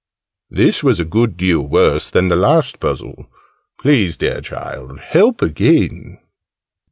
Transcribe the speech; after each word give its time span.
This 0.49 0.83
was 0.83 0.99
a 0.99 1.05
good 1.05 1.37
deal 1.37 1.61
worse 1.61 2.09
than 2.09 2.27
the 2.29 2.35
last 2.35 2.79
puzzle. 2.79 3.27
Please, 3.79 4.17
dear 4.17 4.41
Child, 4.41 4.99
help 4.99 5.43
again! 5.43 6.17